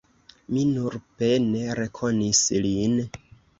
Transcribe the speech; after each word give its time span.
Mi 0.55 0.63
nur 0.77 0.97
pene 1.19 1.63
rekonis 1.81 2.43
lin. 2.67 2.99